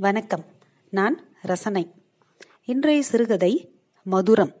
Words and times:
வணக்கம். 0.00 0.44
நான் 0.90 1.28
ரசனை. 1.42 1.90
இன்றைய 2.64 3.02
சிறுகதை 3.02 3.72
மதுரம். 4.10 4.52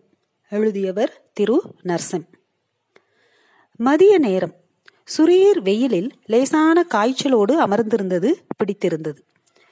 எழுதியவர் 0.50 1.30
திரு 1.32 1.62
நர்சம். 1.84 2.24
மதிய 3.76 4.18
நேரம். 4.18 4.54
சுரீர் 5.18 5.58
வெயிலில் 5.58 6.10
லேசான 6.24 6.86
காய்ச்சலோடு 6.94 7.58
அமர்ந்திருந்தது 7.58 8.32
பிடித்திருந்தது. 8.56 9.24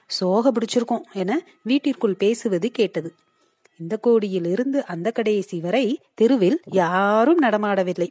சோக 0.07 0.53
பிடிச்சிருக்கோம் 0.53 1.03
என 1.13 1.47
வீட்டிற்குள் 1.63 2.15
பேசுவது 2.15 2.71
கேட்டது. 2.71 3.15
இந்த 3.79 3.97
கோடியில் 3.97 4.45
இருந்து 4.45 4.85
அந்த 4.85 5.11
கடைசி 5.11 5.61
வரை 5.61 6.01
தெருவில் 6.15 6.61
யாரும் 6.71 7.43
நடமாடவில்லை. 7.43 8.09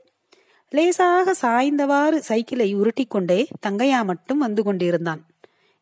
லேசாக 0.69 1.35
சாய்ந்தவாறு 1.41 2.17
சைக்கிளை 2.17 2.75
உருட்டிக்கொண்டே 2.75 3.47
தங்கையா 3.67 4.05
மட்டும் 4.05 4.37
வந்து 4.37 4.63
கொண்டிருந்தான். 4.63 5.25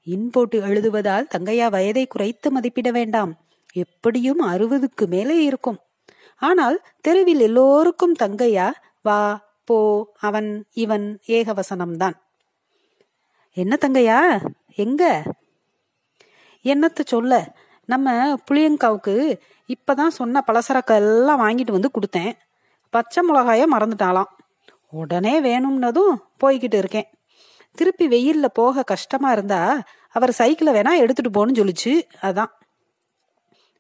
இன் 0.08 0.30
போட்டு 0.30 0.62
எழுதுவதால் 0.62 1.28
தங்கையா 1.38 1.70
வயதை 1.70 2.06
குறைத்து 2.06 2.52
மதிப்பிட 2.52 2.92
வேண்டாம். 2.92 3.38
எப்படியும் 3.74 4.42
அறுபதுக்கு 4.42 5.08
மேலே 5.08 5.44
இருக்கும். 5.44 5.80
ஆனால் 6.38 6.82
தெருவில் 7.02 7.40
எல்லோருக்கும் 7.40 8.16
தங்கையா 8.20 8.72
வா 9.04 9.48
போ 9.64 9.78
அவன் 10.20 10.66
இவன் 10.74 11.20
ஏகவசனம்தான். 11.28 12.12
என்ன 13.54 13.78
தங்கையா? 13.82 14.46
எங்க? 14.76 15.24
என்னத்த 16.64 17.00
சொல்ல? 17.06 17.56
நம்ம 17.86 18.36
புளியங்காவுக்கு 18.52 19.40
இப்பதான் 19.68 20.08
சொன்ன 20.08 20.44
பலசரக்கு 20.48 20.96
எல்லாம் 20.96 21.42
வாங்கிட்டு 21.42 21.72
வந்து 21.72 21.92
கொடுத்தேன். 21.92 22.32
பச்சை 22.90 23.24
மிளகாய 23.30 23.64
மறந்துட்டாலாம் 23.72 24.32
உடனே 24.90 25.42
வேணும்னதும் 25.42 26.16
போய்கிட்டு 26.44 26.78
இருக்கேன். 26.78 27.10
திருப்பி 27.76 28.08
வெயில்ல 28.08 28.46
போக 28.54 28.84
கஷ்டமா 28.84 29.32
இருந்தா 29.32 29.84
அவர் 30.10 30.32
சைக்கிளை 30.32 30.74
வேணா 30.74 30.98
எடுத்துட்டு 30.98 31.32
போன்னு 31.38 31.50
சொல்லிச்சு. 31.50 31.94
அதான். 32.22 32.52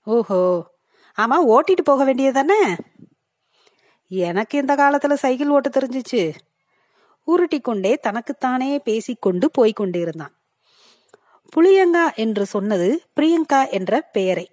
ஓஹோ. 0.08 0.42
ஆமா 1.18 1.38
ஓட்டிட்டு 1.48 1.84
போக 1.84 2.02
வேண்டியதானே 2.06 2.62
எனக்கு 4.08 4.58
இந்த 4.58 4.76
காலத்துல 4.76 5.14
சைக்கிள் 5.14 5.50
ஓட்ட 5.50 5.70
தெரிஞ்சிச்சு. 5.70 6.34
உருட்டி 7.28 7.60
கொண்டே 7.60 7.98
தனக்குத்தானே 7.98 8.80
பேசிக்கொண்டு 8.80 9.52
போய்கொண்டிருந்தான் 9.58 10.34
புளியங்கா 11.56 12.16
என்று 12.16 12.46
சொன்னது 12.46 12.90
பிரியங்கா 13.16 13.70
என்ற 13.70 14.02
பெயரை. 14.02 14.50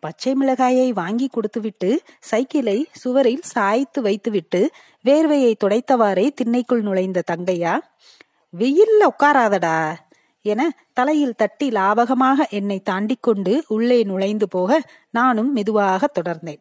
பச்சை 0.00 0.32
மிளகாயை 0.32 0.88
வாங்கி 0.90 1.28
கொடுத்துவிட்டு 1.28 2.02
சைக்கிளை 2.20 2.88
சுவரில் 2.92 3.42
சாய்த்து 3.42 4.02
வைத்துவிட்டு 4.02 4.60
வேர்வையை 5.04 5.52
துடைத்தவாறே 5.64 6.26
திண்ணைக்குள் 6.40 6.80
நுழைந்த 6.80 7.22
தங்கையா 7.30 7.74
வெயில்ல 8.58 9.02
உட்காராதடா 9.04 9.96
என 10.42 10.76
தலையில் 10.92 11.34
தட்டி 11.34 11.68
லாபகமாக 11.68 12.48
என்னை 12.48 12.80
தாண்டி 12.80 13.16
கொண்டு 13.20 13.64
உள்ளே 13.68 14.02
நுழைந்து 14.02 14.48
போக 14.48 14.82
நானும் 15.10 15.52
மெதுவாக 15.52 16.10
தொடர்ந்தேன். 16.20 16.60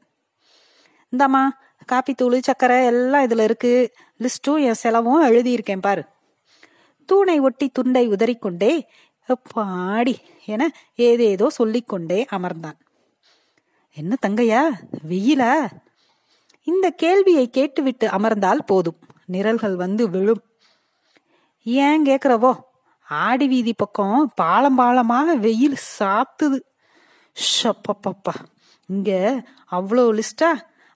இந்தாம்மா 1.11 1.49
காப்பித்தூள் 1.91 2.41
சக்கரை 2.47 2.85
எல்லாம் 2.85 3.25
இதுல 3.25 3.43
இருக்கு. 3.43 3.93
லிஸ்டும் 4.19 4.63
என் 4.63 4.73
செலவும் 4.73 5.23
எழுதியிருக்கேன் 5.23 5.81
பாரு. 5.81 6.03
தூணை 7.05 7.39
ஒட்டி 7.39 7.69
துண்டை 7.69 8.09
உதறிக்கொண்டே 8.09 8.87
பாடி 9.53 10.19
என 10.45 10.71
ஏதேதோ 10.95 11.49
சொல்லிக்கொண்டே 11.49 12.25
அமர்ந்தான். 12.31 12.79
என்ன 13.93 14.15
தங்கையா 14.27 14.61
வெயிலா? 15.09 15.67
இந்த 16.63 16.89
கேள்வியை 16.89 17.49
கேட்டுவிட்டு 17.49 18.07
அமர்ந்தால் 18.07 18.65
போதும். 18.65 18.99
நிரல்கள் 19.25 19.75
வந்து 19.75 20.09
விழும். 20.09 20.43
ஏன் 21.86 22.06
கேக்குறவோ? 22.06 22.52
ஆடி 23.08 23.48
வீதி 23.48 23.73
பக்கம் 23.73 24.31
பாலம் 24.36 24.80
பாலமாக 24.80 25.36
வெயில் 25.36 25.78
சாத்துது. 26.00 26.59
ஷப்பப்பப்பா 27.36 28.34
இங்க 28.88 29.12
அவ்வளோ 29.72 30.03
லிஸ்டா? 30.20 30.50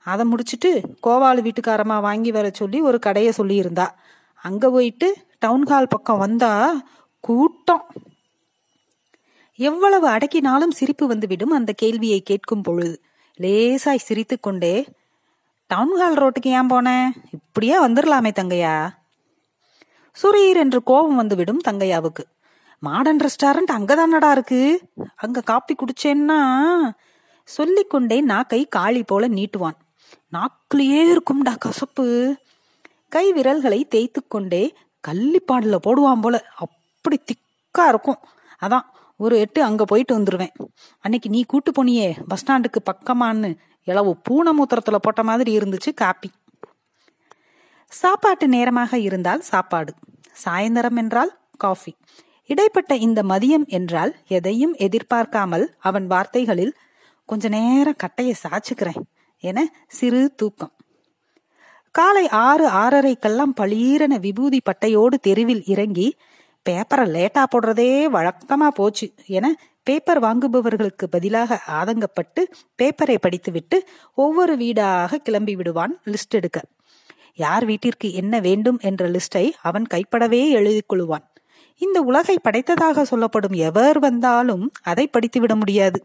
அதை 0.06 0.26
முடிச்சிட்டு 0.26 0.70
கோவாலு 1.04 1.42
வீட்டுக்காரமா 1.48 2.00
வாங்கி 2.02 2.32
வர 2.32 2.50
சொல்லி 2.54 2.82
ஒரு 2.82 3.00
கடையை 3.00 3.34
சொல்லியிருந்தா. 3.38 3.88
அங்க 4.44 4.70
போயிட்டு 4.70 5.08
டவுன் 5.40 5.66
ஹால் 5.66 5.88
பக்கம் 5.88 6.18
வந்தா 6.18 6.52
கூட்டம். 7.20 7.86
எவ்வளவு 9.60 10.08
அடக்கினாலும் 10.08 10.78
சிரிப்பு 10.80 11.08
வந்துவிடும் 11.08 11.52
அந்த 11.52 11.72
கேள்வியை 11.72 12.20
கேட்கும் 12.22 12.62
பொழுது. 12.62 12.96
லேசாய் 13.40 14.06
சிரித்து 14.08 14.40
கொண்டே 14.40 14.76
டவுன் 15.68 15.96
ஹால் 15.98 16.20
ரோட்டுக்கு 16.22 16.52
ஏன் 16.58 16.70
போனேன் 16.70 17.08
இப்படியே 17.32 17.76
வந்துடலாமே 17.86 18.32
தங்கையா? 18.40 18.76
சுரீர் 20.22 20.56
என்று 20.56 20.84
கோபம் 20.84 21.16
வந்துவிடும் 21.16 21.62
தங்கையாவுக்கு. 21.68 22.24
மாடர்ன் 22.80 23.20
ரெஸ்டாரண்ட் 23.20 23.72
அங்கதானடா 23.72 24.32
இருக்கு? 24.32 24.82
அங்க 25.16 25.42
காப்பி 25.42 25.76
குடிச்சேன்னா? 25.76 26.40
சொல்லிக்கொண்டே 27.44 28.22
நாக்கை 28.22 28.66
காளி 28.66 29.04
போல 29.04 29.28
நீட்டுவான். 29.28 29.78
நாக்குலயே 30.34 31.18
இருக்கும்டா 31.18 31.58
கசப்பு. 31.58 32.36
கை 33.10 33.34
விரல்களை 33.34 33.86
தேய்த்து 33.86 34.28
கொண்டே 34.28 34.74
கள்ளிப்பாடுல 35.08 35.78
போடுவான் 35.88 36.22
போல. 36.22 36.46
அப்படி 36.56 37.20
திக்கா 37.20 37.88
இருக்கும். 37.88 38.20
அதான் 38.62 38.86
ஒரு 39.18 39.40
எட்டு 39.40 39.64
அங்க 39.64 39.86
போயிட்டு 39.86 40.20
வந்துருவேன். 40.20 40.50
அன்னைக்கு 41.00 41.30
நீ 41.30 41.44
கூட்டு 41.44 41.72
போனியே 41.72 42.16
பஸ் 42.28 42.46
ஸ்டாண்டுக்கு 42.46 42.92
பக்கமான்னு. 42.92 43.58
இளவு 43.84 44.18
பூனை 44.18 44.54
மூத்திரத்துல 44.60 44.96
போட்ட 44.96 45.24
மாதிரி 45.24 45.58
இருந்துச்சு 45.58 45.94
காப்பி. 45.96 46.32
சாப்பாட்டு 47.94 48.48
நேரமாக 48.48 48.98
இருந்தால் 48.98 49.42
சாப்பாடு. 49.42 49.92
சாயந்தரம் 50.44 50.98
என்றால் 50.98 51.32
காஃபி. 51.58 51.92
இடைப்பட்ட 52.50 52.96
இந்த 52.96 53.20
மதியம் 53.24 53.66
என்றால் 53.68 54.14
எதையும் 54.28 54.74
எதிர்பார்க்காமல் 54.78 55.66
அவன் 55.80 56.08
வார்த்தைகளில் 56.08 56.74
கொஞ்ச 57.30 57.50
நேரம் 57.50 58.02
கட்டையை 58.04 58.36
சாச்சுக்கிறேன் 58.44 59.04
என 59.44 59.60
சிறு 59.88 60.22
தூக்கம். 60.36 60.74
காலை 61.96 62.26
ஆறு 62.30 62.66
ஆறரைக்கெல்லாம் 62.84 63.54
பளீரென 63.62 64.20
விபூதி 64.20 64.60
பட்டையோடு 64.70 65.18
தெருவில் 65.22 65.64
இறங்கி 65.66 66.08
பேப்பரை 66.70 67.06
லேட்டா 67.16 67.44
போடுறதே 67.54 67.92
வழக்கமா 68.16 68.68
போச்சு 68.68 69.08
என 69.38 69.56
பேப்பர் 69.84 70.22
வாங்குபவர்களுக்கு 70.22 71.06
பதிலாக 71.10 71.60
ஆதங்கப்பட்டு 71.80 72.42
பேப்பரை 72.78 73.18
படித்துவிட்டு 73.22 73.78
ஒவ்வொரு 74.14 74.58
வீடாக 74.58 75.18
கிளம்பி 75.18 75.56
விடுவான் 75.56 75.94
லிஸ்ட் 76.06 76.38
எடுக்க. 76.40 76.60
யார் 77.34 77.66
வீட்டிற்கு 77.66 78.14
என்ன 78.14 78.40
வேண்டும் 78.40 78.80
என்ற 78.80 79.10
லிஸ்டை 79.10 79.52
அவன் 79.62 79.86
கைப்படவே 79.86 80.50
எழுதி 80.50 80.82
கொள்வான் 80.94 81.26
இந்த 81.78 82.02
உலகை 82.02 82.36
படைத்ததாக 82.44 83.04
சொல்லப்படும் 83.04 83.52
எவர் 83.52 84.00
வந்தாலும் 84.00 84.72
அதை 84.82 85.10
படித்துவிட 85.12 85.56
முடியாது. 85.56 86.00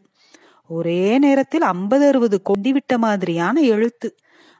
ஒரே 0.66 1.18
நேரத்தில் 1.18 1.62
ஐம்பது 1.62 2.06
அறுபது 2.06 2.42
கொண்டிவிட்ட 2.48 2.96
மாதிரியான 2.96 3.60
எழுத்து. 3.60 4.08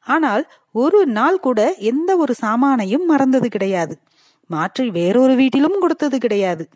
ஆனால் 0.07 0.45
ஒரு 0.73 1.07
நாள் 1.07 1.41
கூட 1.41 1.75
எந்த 1.75 2.17
ஒரு 2.17 2.35
சாமானையும் 2.41 3.05
மறந்தது 3.07 3.49
கிடையாது. 3.49 3.95
மாற்றி 4.47 4.91
வேறொரு 4.91 5.35
வீட்டிலும் 5.35 5.81
கொடுத்தது 5.81 6.19
கிடையாது. 6.19 6.69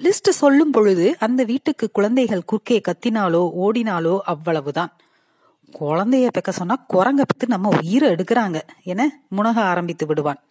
லிஸ்ட் 0.00 0.30
சொல்லும் 0.30 0.70
பொழுது 0.70 1.16
அந்த 1.18 1.44
வீட்டுக்கு 1.44 1.90
குழந்தைகள் 1.92 2.44
குறுக்கே 2.44 2.80
கத்தினாலோ 2.88 3.42
ஓடினாலோ 3.64 4.18
அவ்வளவுதான். 4.24 4.92
குழந்தைய 5.72 6.28
பெக்க 6.34 6.50
சொன்னா 6.50 6.84
குரங்க 6.88 7.22
பத்து 7.22 7.46
நம்ம 7.46 7.68
உயிரை 7.82 8.10
எடுக்கிறாங்க. 8.10 8.60
என 8.82 9.22
முனக 9.36 9.54
ஆரம்பித்து 9.54 10.06
விடுவான். 10.06 10.44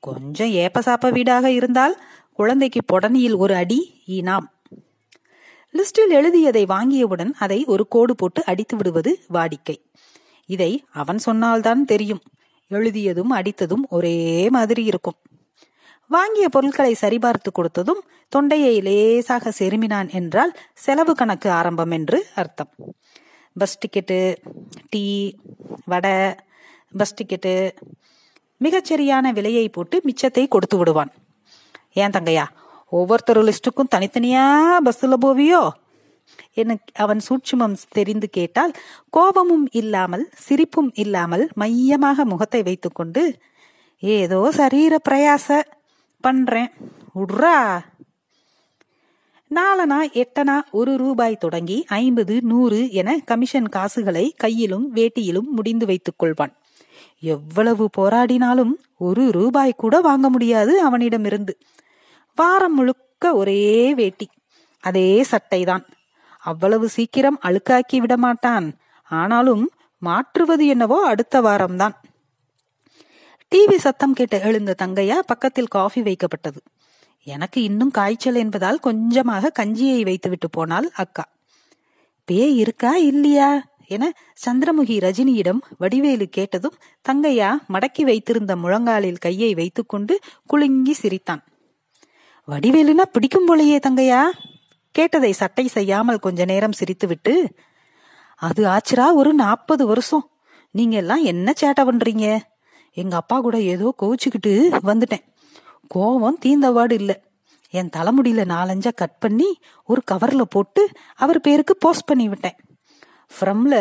கொஞ்சம் 0.00 0.48
ஏப்பசாப்ப 0.48 1.12
வீடாக 1.12 1.50
இருந்தால் 1.50 2.02
குழந்தைக்கு 2.32 2.80
பொடனியில் 2.92 3.36
ஒரு 3.36 3.54
அடி 3.54 4.02
ஈனாம் 4.06 4.46
லிஸ்டில் 5.72 6.08
எழுதியதை 6.08 6.64
வாங்கியவுடன் 6.64 7.32
அதை 7.38 7.64
ஒரு 7.64 7.88
கோடு 7.88 8.14
போட்டு 8.14 8.44
அடித்து 8.44 8.76
விடுவது 8.76 9.24
வாடிக்கை. 9.32 9.76
இதை 10.46 10.84
அவன் 10.92 11.18
சொன்னால்தான் 11.18 11.84
தெரியும். 11.84 12.20
எழுதியதும் 12.68 13.32
அடித்ததும் 13.32 13.82
ஒரே 13.88 14.48
மாதிரி 14.50 14.84
இருக்கும். 14.84 15.14
வாங்கிய 16.08 16.48
பொருட்களை 16.48 16.96
சரிபார்த்து 17.00 17.50
கொடுத்ததும் 17.54 18.02
தொண்டையை 18.28 18.80
லேசாக 18.80 19.52
செருமினான் 19.58 20.12
என்றால் 20.12 20.58
செலவு 20.74 21.14
கணக்கு 21.14 21.50
ஆரம்பம் 21.50 21.90
என்று 21.90 22.26
அர்த்தம். 22.34 22.68
Bus 23.58 23.78
ticket 23.82 24.18
tea 24.90 25.04
vada 25.84 26.34
bus 26.96 27.16
ticket 27.18 27.54
மிகச்சரியான 28.64 29.32
விலையை 29.32 29.68
போட்டு 29.68 30.02
மிச்சத்தை 30.06 30.48
கொடுத்து 30.48 30.76
விடுவான். 30.76 31.12
ஏன் 31.92 32.14
தங்கையா? 32.16 32.44
ஒவ்வொருத்தர் 32.88 33.40
லிஸ்டுக்கும் 33.44 33.92
தனித்தனியா 33.94 34.44
பஸ்ல 34.84 35.14
போவியோ? 35.24 35.62
எனக்கு 36.60 36.94
அவன் 36.94 37.20
சூட்சுமம் 37.28 37.76
தெரிந்து 37.88 38.28
கேட்டால் 38.30 38.72
கோபமும் 39.10 39.66
இல்லாமல் 39.70 40.24
சிரிப்பும் 40.34 40.90
இல்லாமல் 40.94 41.44
மையமாக 41.54 42.24
முகத்தை 42.24 42.62
வைத்துக்கொண்டு 42.62 43.22
ஏதோ 44.02 44.40
சரீர 44.50 44.98
பிரயாச 45.08 45.62
பண்றேன். 46.20 46.70
உட்ரா 47.14 47.56
நாலனா 49.54 49.98
எட்டனா 50.12 50.60
ஒரு 50.70 50.96
ரூபாய் 50.96 51.36
தொடங்கி 51.36 51.84
ஐம்பது 51.88 52.40
நூறு 52.42 52.90
என 52.90 53.18
கமிஷன் 53.18 53.68
காசுகளை 53.68 54.34
கையிலும் 54.36 54.94
வேட்டியிலும் 54.94 55.48
முடிந்து 55.50 55.86
வைத்துக் 55.86 56.22
கொள்வான். 56.22 56.54
எவ்வளவு 57.20 57.90
போராடினாலும் 57.96 58.72
ஒரு 58.98 59.30
ரூபாய் 59.30 59.74
கூட 59.76 60.00
வாங்க 60.00 60.28
முடியாது 60.28 60.80
அவனிடமிருந்து. 60.80 61.58
வாரம் 62.34 62.74
முழுக்க 62.74 63.34
ஒரே 63.34 63.94
வேட்டி 63.94 64.28
அதே 64.80 65.24
சட்டைதான். 65.30 65.84
அவ்வளவு 66.38 66.88
சீக்கிரம் 66.88 67.38
அழுக்காக்கி 67.42 67.96
விட 67.96 68.16
மாட்டான். 68.16 68.76
ஆனாலும் 69.02 69.70
மாற்றுவது 69.98 70.66
என்னவோ 70.66 71.06
அடுத்த 71.06 71.40
வாரம்தான். 71.40 71.94
டிவி 73.54 73.76
சத்தம் 73.76 74.12
கேட்டு 74.12 74.40
எழுந்த 74.40 74.74
தங்கையா 74.82 75.18
பக்கத்தில் 75.26 75.66
காஃபி 75.66 76.00
வைக்கப்பட்டது. 76.00 76.75
எனக்கு 77.26 77.62
இன்னும் 77.62 77.90
காய்ச்சல் 77.90 78.34
என்பதால் 78.34 78.78
கொஞ்சமாக 78.78 79.52
கஞ்சியை 79.58 80.02
வைத்துவிட்டு 80.02 80.50
போனாள் 80.50 80.90
அக்கா. 80.94 81.24
பேய் 82.24 82.56
இருக்கா 82.56 82.96
இல்லையா? 82.96 83.48
என 83.86 84.12
சந்திரமுகி 84.46 84.96
ரஜினியிடம் 85.00 85.60
வடிவேலு 85.78 86.26
கேட்டதும் 86.28 86.76
தங்கையா 87.08 87.50
மடக்கி 87.68 88.02
வைத்திருந்த 88.02 88.56
முழங்காலில் 88.56 89.18
கையை 89.18 89.54
வைத்துக்கொண்டு 89.54 90.20
குலுங்கி 90.46 90.92
சிரித்தான். 90.92 91.42
வடிவேலுனா 92.48 93.04
பிடிக்கும் 93.12 93.48
போலையே 93.48 93.78
தங்கையா? 93.88 94.22
கேட்டதை 94.90 95.32
சட்டை 95.32 95.66
செய்யாமல் 95.66 96.18
கொஞ்ச 96.18 96.44
நேரம் 96.44 96.78
சிரித்துவிட்டு 96.78 97.34
அது 98.34 98.64
ஆச்சுரா 98.64 99.14
ஒரு 99.14 99.34
நாற்பது 99.34 99.86
வருஷம். 99.86 100.30
நீங்க 100.70 100.96
எல்லாம் 100.96 101.22
என்ன 101.22 101.52
சேட்டை 101.60 101.82
பண்றீங்க? 101.82 102.40
எங்க 102.92 103.16
அப்பா 103.16 103.40
கூட 103.40 103.60
ஏதோ 103.60 103.94
கோவிச்சுக்கிட்டு 104.02 104.52
வந்துட்டேன். 104.86 105.24
கோவம் 105.94 106.40
தீந்தவாடு 106.44 106.92
இல்ல. 106.92 107.12
என் 107.70 107.92
தலைமுடியில 107.96 108.42
நாலஞ்சா 108.52 108.92
கட் 108.94 109.18
பண்ணி 109.18 109.48
ஒரு 109.84 110.00
கவர்ல 110.10 110.44
போட்டு 110.48 110.82
அவர் 111.14 111.40
பேருக்கு 111.40 111.76
போஸ்ட் 111.76 112.06
பண்ணி 112.06 112.28
விட்டேன். 112.28 112.56
ஃப்ரம்ல 113.34 113.74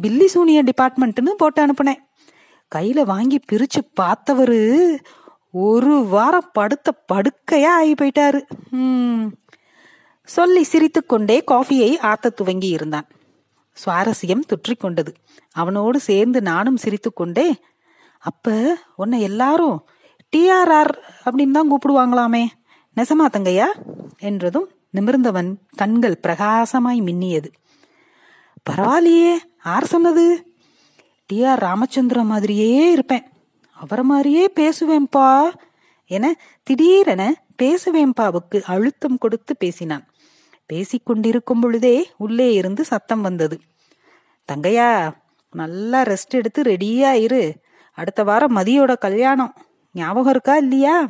பில்லி 0.00 0.26
சூனியர் 0.26 0.64
டிபார்ட்மெண்ட்னு 0.64 1.32
போட்டு 1.36 1.60
அனுப்புனேன். 1.66 2.02
கையில 2.74 3.04
வாங்கி 3.04 3.38
பிரிச்சு 3.52 3.80
பார்த்தவரு 4.00 4.60
ஒரு 5.50 5.94
வாரம் 6.06 6.50
படுத்த 6.52 6.92
படுக்கையா 7.12 7.70
ஆகி 7.78 7.94
போயிட்டாரு. 7.94 8.40
சொல்லி 8.72 9.28
சொல்லி 10.24 10.62
சிரித்துக்கொண்டே 10.62 11.36
காஃபியை 11.46 11.90
ஆத்த 12.10 12.34
துவங்கி 12.34 12.68
இருந்தான். 12.68 13.08
சுவாரஸ்யம் 13.76 14.48
தொற்றிக்கொண்டது 14.50 15.12
அவனோடு 15.52 15.98
சேர்ந்து 16.00 16.38
நானும் 16.42 16.76
சிரித்துக்கொண்டே 16.76 17.48
அப்ப 18.22 18.76
உன்னை 18.96 19.18
எல்லாரும் 19.20 19.78
டிஆர்ஆர் 20.36 20.94
அப்படின்னு 21.24 21.50
தான் 21.50 21.70
கூப்பிடுவாங்களாமே. 21.72 22.46
நெசமா 22.96 23.26
தங்கையா? 23.32 23.66
என்றதும் 24.18 24.68
நிமிர்ந்தவன் 24.94 25.56
கண்கள் 25.76 26.20
பிரகாசமாய் 26.22 27.00
மின்னியது. 27.00 27.52
பரவாயில்லையே 28.70 29.34
ஆர் 29.62 29.84
சொன்னது? 29.84 30.54
டி 31.26 31.44
ஆர் 31.44 31.58
ராமச்சந்திரன் 31.58 32.26
மாதிரியே 32.26 32.90
இருப்பேன். 32.90 33.24
அவரை 33.72 34.04
மாதிரியே 34.04 34.52
பேசுவேன்பா 34.54 35.50
என 36.06 36.34
திடீரென 36.62 37.42
பேசுவேம்பாவுக்கு 37.62 38.62
அழுத்தம் 38.64 39.18
கொடுத்து 39.18 39.56
பேசினான். 39.56 40.06
பேசிக்கொண்டிருக்கும் 40.72 41.60
பொழுதே 41.60 42.10
உள்ளே 42.16 42.52
இருந்து 42.52 42.84
சத்தம் 42.84 43.20
வந்தது. 43.20 43.60
தங்கையா 44.52 45.10
நல்லா 45.52 46.02
ரெஸ்ட் 46.02 46.30
எடுத்து 46.30 46.62
ரெடியா 46.62 47.12
இரு. 47.12 47.54
அடுத்த 47.92 48.24
வாரம் 48.24 48.56
மதியோட 48.56 48.98
கல்யாணம். 48.98 49.54
ஞாபகம் 49.92 50.30
இருக்கா 50.30 50.56
இல்லையா? 50.56 51.06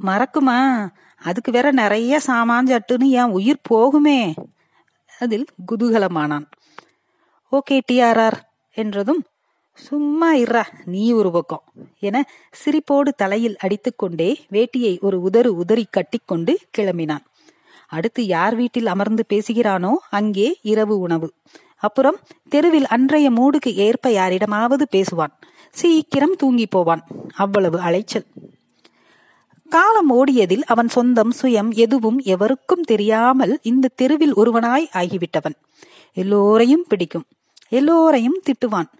மறக்குமா? 0.00 0.88
அதுக்கு 1.22 1.52
வேற 1.52 1.70
நிறைய 1.70 2.20
சாமான் 2.20 2.66
சட்டுன்னு 2.66 3.08
என் 3.10 3.30
உயிர் 3.30 3.66
போகுமே. 3.70 4.20
அதில் 5.20 5.46
குதூகலமானான். 5.72 6.46
ஓகே 7.52 7.80
டிஆர்ஆர் 7.92 8.38
என்றதும் 8.76 9.22
சும்மா 9.78 10.34
இர்றா 10.34 10.62
நீ 10.84 11.12
ஒரு 11.12 11.30
பக்கம் 11.30 11.62
என 11.98 12.24
சிரிப்போடு 12.52 13.10
தலையில் 13.16 13.56
அடித்துக்கொண்டே 13.56 14.30
வேட்டியை 14.50 15.00
ஒரு 15.00 15.30
உதறு 15.30 15.46
உதறி 15.46 15.86
கட்டிக்கொண்டு 15.90 16.58
கிளம்பினான். 16.78 17.24
அடுத்து 17.86 18.26
யார் 18.26 18.54
வீட்டில் 18.54 18.86
அமர்ந்து 18.86 19.24
பேசுகிறானோ 19.28 19.92
அங்கே 20.10 20.58
இரவு 20.62 20.98
உணவு. 20.98 21.32
அப்புறம் 21.78 22.18
தெருவில் 22.48 22.86
அன்றைய 22.86 23.30
மூடுக்கு 23.30 23.72
ஏற்ப 23.86 24.10
யாரிடமாவது 24.10 24.86
பேசுவான். 24.92 25.34
சீக்கிரம் 25.72 26.36
தூங்கி 26.36 26.66
போவான். 26.66 27.04
அவ்வளவு 27.34 27.80
அலைச்சல். 27.80 28.24
காலம் 29.68 30.10
ஓடியதில் 30.10 30.62
அவன் 30.62 30.88
சொந்தம் 30.88 31.32
சுயம் 31.42 31.74
எதுவும் 31.74 32.18
எவருக்கும் 32.18 32.80
தெரியாமல் 32.80 33.58
இந்த 33.62 33.90
தெருவில் 33.94 34.36
ஒருவனாய் 34.36 34.88
ஆகிவிட்டவன். 34.92 35.54
எல்லோரையும் 36.12 36.84
பிடிக்கும். 36.88 37.24
எல்லோரையும் 37.68 38.40
திட்டுவான். 38.42 38.90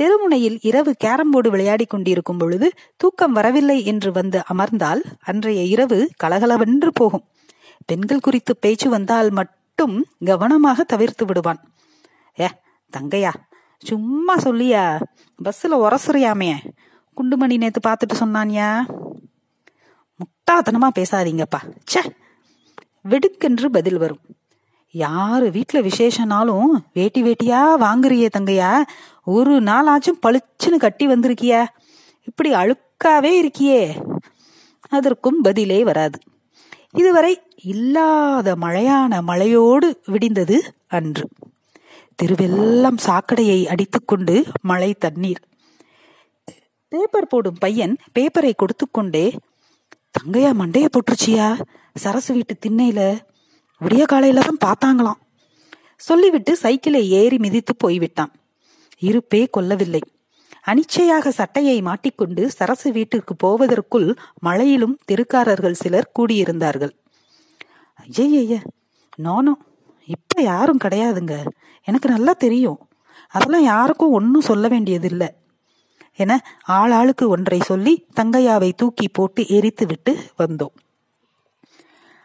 தெருமுனையில் 0.00 0.58
இரவு 0.60 0.94
கேரம்போர்டு 1.04 1.20
விளையாடி 1.20 1.50
விளையாடிக் 1.50 1.90
கொண்டிருக்கும் 1.90 2.38
பொழுது 2.38 2.72
தூக்கம் 2.96 3.32
வரவில்லை 3.32 3.84
என்று 3.84 4.12
வந்து 4.12 4.42
அமர்ந்தால் 4.54 5.02
அன்றைய 5.20 5.62
இரவு 5.62 6.10
கலகலவென்று 6.16 6.92
போகும். 6.92 7.24
பெண்கள் 7.86 8.20
குறித்து 8.20 8.56
பேச்சு 8.56 8.90
வந்தால் 8.90 9.30
மட்டும் 9.30 10.06
கவனமாக 10.24 10.84
தவிர்த்து 10.84 11.24
விடுவான். 11.24 11.60
ஏ 12.40 12.48
தங்கையா 12.98 13.32
சும்மா 13.84 14.36
சொல்லியா. 14.36 15.02
பஸ்ல 15.44 15.70
உரசுறியாமே. 15.70 16.54
குண்டுமணி 17.16 17.56
நேற்று 17.56 17.90
பார்த்துட்டு 17.90 18.16
சொன்னான்யா. 18.18 18.90
முட்டாத்தனமா 20.18 20.88
பேசாதீங்கப்பா. 20.98 21.70
ச்சே. 21.92 22.10
வெடுக்கென்று 23.02 23.70
பதில் 23.70 23.98
வரும். 23.98 24.18
யாரு 24.90 25.50
வீட்டில் 25.50 25.82
விசேஷனாலும் 25.82 26.66
வேட்டி 26.94 27.22
வேட்டியா 27.22 27.76
வாங்குறியே 27.80 28.28
தங்கையா? 28.38 28.82
ஒரு 29.24 29.60
நாளாச்சும் 29.60 30.18
பளிச்சுன்னு 30.26 30.76
கட்டி 30.76 31.06
வந்திருக்கியா. 31.06 31.66
இப்படி 32.24 32.52
அழுக்காவே 32.52 33.48
இருக்கியே. 33.48 34.00
அதற்கும் 34.88 35.40
பதிலே 35.40 35.84
வராது. 35.84 36.18
இதுவரை 36.92 37.42
இல்லாத 37.56 38.56
மழையான 38.56 39.20
மழையோடு 39.26 39.96
விடிந்தது 40.06 40.60
அன்று. 40.86 41.28
தெருவெல்லாம் 42.18 42.98
சாக்கடையை 43.06 43.58
அடித்துக்கொண்டு 43.72 44.34
மழை 44.62 44.90
தண்ணீர். 44.94 45.42
பேப்பர் 46.88 47.26
போடும் 47.26 47.58
பையன் 47.58 47.94
பேப்பரை 48.18 48.52
கொடுத்துக்கொண்டே 48.54 49.26
தங்கையா 50.18 50.50
மண்டைய 50.60 50.86
போட்டுருச்சியா? 50.94 51.48
சரசு 51.96 52.30
வீட்டு 52.34 52.54
திண்ணையில 52.64 53.00
விடிய 53.80 54.02
காலையில 54.02 54.40
தான் 54.40 54.62
பார்த்தாங்களாம். 54.66 55.20
சொல்லிவிட்டு 55.96 56.52
சைக்கிளை 56.56 57.02
ஏறி 57.10 57.38
மிதித்து 57.38 57.72
போய்விட்டான். 57.76 58.32
இருப்பே 58.98 59.42
கொல்லவில்லை. 59.56 60.02
அனிச்சையாக 60.70 61.28
சட்டையை 61.28 61.78
மாட்டிக்கொண்டு 61.82 62.42
சரசு 62.50 62.88
வீட்டிற்கு 62.92 63.34
போவதற்குள் 63.36 64.08
மழையிலும் 64.46 64.96
தெருக்காரர்கள் 65.08 65.80
சிலர் 65.82 66.12
கூடியிருந்தார்கள். 66.18 66.94
ஐயய்ய 68.06 68.54
நோனோ 69.16 69.54
இப்ப 70.06 70.42
யாரும் 70.42 70.78
கிடையாதுங்க. 70.84 71.46
எனக்கு 71.84 72.08
நல்லா 72.08 72.32
தெரியும். 72.32 72.88
அதெல்லாம் 73.28 73.62
யாருக்கும் 73.62 74.10
ஒன்னும் 74.10 74.40
சொல்ல 74.40 74.68
வேண்டியதில்லை. 74.68 75.34
என 76.16 76.44
ஆளாளுக்கு 76.68 77.28
ஒன்றை 77.28 77.60
சொல்லி 77.60 78.06
தங்கையாவை 78.20 78.72
தூக்கி 78.76 79.08
போட்டு 79.08 79.48
எரித்து 79.48 79.86
விட்டு 79.86 80.18
வந்தோம். 80.38 80.74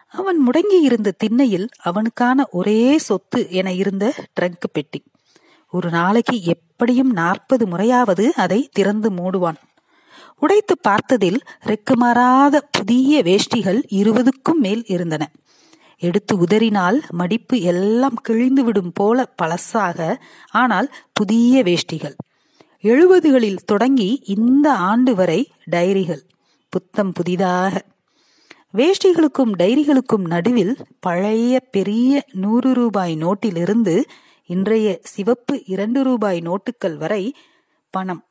அவன் 0.07 0.49
முடங்கி 0.49 0.81
இருந்த 0.81 1.11
திண்ணையில் 1.11 1.69
அவனுக்கான 1.79 2.47
ஒரே 2.51 2.97
சொத்து 2.97 3.51
என 3.51 3.73
இருந்த 3.73 4.13
ட்ரங்க் 4.41 4.69
பெட்டி. 4.73 5.03
ஒரு 5.71 5.89
நாளைக்கு 5.89 6.43
எப்படியும் 6.43 7.11
நாற்பது 7.11 7.67
முறையாவது 7.67 8.33
அதை 8.35 8.69
திறந்து 8.71 9.11
மூடுவான். 9.11 9.55
உடைத்து 10.39 10.77
பார்த்ததில் 10.87 11.39
ரெக்குமாறாத 11.65 12.59
புதிய 12.71 13.23
வேஷ்டிகள் 13.23 13.83
இருபதுக்கும் 13.89 14.59
மேல் 14.59 14.83
இருந்தன. 14.85 15.31
எடுத்து 15.99 16.37
உதறினால் 16.37 17.01
மடிப்பு 17.09 17.61
எல்லாம் 17.61 18.17
கிழிந்து 18.23 18.63
விடும் 18.63 18.91
போல 18.93 19.25
பழசாக 19.25 20.21
ஆனால் 20.51 20.89
புதிய 21.13 21.63
வேஷ்டிகள். 21.63 22.15
எழுபதுகளில் 22.81 23.63
தொடங்கி 23.65 24.09
இந்த 24.25 24.67
ஆண்டு 24.73 25.15
வரை 25.15 25.51
டைரிகள் 25.71 26.23
புத்தம் 26.69 27.11
புதிதாக. 27.11 27.81
வேஷ்டிகளுக்கும் 28.77 29.53
டைரிகளுக்கும் 29.59 30.25
நடுவில் 30.27 30.75
பழைய 30.99 31.59
பெரிய 31.59 32.23
நூறு 32.33 32.73
ரூபாய் 32.73 33.15
நோட்டிலிருந்து 33.15 33.95
இன்றைய 34.45 34.99
சிவப்பு 35.03 35.55
இரண்டு 35.65 36.03
ரூபாய் 36.03 36.39
நோட்டுகள் 36.39 36.97
வரை 36.97 37.23
பணம். 37.89 38.23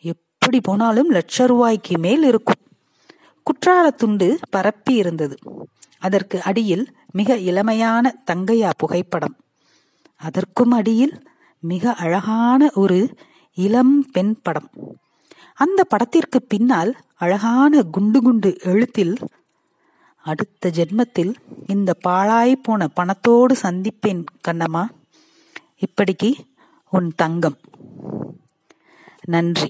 எப்படி 0.00 0.60
போனாலும் 0.60 1.10
லட்ச 1.10 1.46
ரூபாய்க்கு 1.46 1.98
மேல் 1.98 2.22
இருக்கும். 2.22 2.60
குற்றால 3.42 3.90
துண்டு 3.90 4.38
பரப்பி 4.50 4.94
இருந்தது 4.94 5.36
அதற்கு 5.98 6.42
அடியில் 6.42 6.84
மிக 7.12 7.36
இளமையான 7.36 8.12
தங்கையா 8.30 8.70
புகைப்படம். 8.76 9.36
அதற்கும் 10.16 10.70
அடியில் 10.70 11.22
மிக 11.58 11.92
அழகான 11.92 12.70
ஒரு 12.74 13.14
இளம் 13.54 14.10
பெண் 14.12 14.38
படம். 14.42 14.70
அந்த 15.54 15.84
படத்திற்கு 15.84 16.42
பின்னால் 16.42 16.96
அழகான 17.14 17.82
குண்டு 17.82 18.22
குண்டு 18.22 18.58
எழுத்தில் 18.62 19.14
அடுத்த 20.16 20.70
ஜென்மத்தில் 20.74 21.34
இந்த 21.66 21.94
பாழாய் 21.94 22.56
போன 22.56 22.88
பணத்தோடு 22.96 23.54
சந்திப்பேன் 23.62 24.24
கண்ணம்மா. 24.48 24.88
இப்படிக்கு 25.78 26.32
உன் 26.90 27.12
தங்கம். 27.16 27.56
நன்றி. 29.24 29.68